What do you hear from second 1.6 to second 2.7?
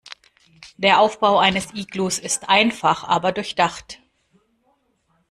Iglus ist